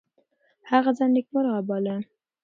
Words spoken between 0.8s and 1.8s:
ځان نیکمرغه